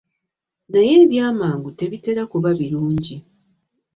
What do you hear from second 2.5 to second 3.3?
birungi.